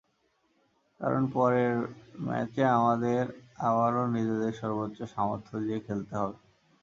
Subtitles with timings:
[0.99, 1.73] কারণ, পরের
[2.21, 3.21] ম্যাচে আমাদের
[3.61, 6.37] আবারও নিজেদের সর্বোচ্চ সামর্থ্য দিয়ে খেলতে হবে।